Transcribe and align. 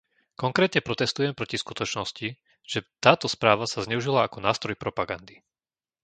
Konkrétne 0.43 0.81
protestujem 0.87 1.33
proti 1.39 1.57
skutočnosti, 1.63 2.27
že 2.71 2.79
táto 3.05 3.27
správa 3.35 3.65
sa 3.69 3.79
zneužila 3.85 4.19
ako 4.25 4.37
nástroj 4.47 4.73
propagandy. 4.83 5.35